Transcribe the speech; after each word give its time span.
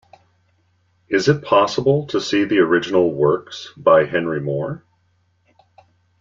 Is 1.09 1.29
it 1.29 1.43
possible 1.43 2.07
to 2.07 2.19
see 2.19 2.43
the 2.43 2.57
original 2.57 3.13
works 3.13 3.71
by 3.77 4.05
Henry 4.05 4.39
Moore? 4.41 4.83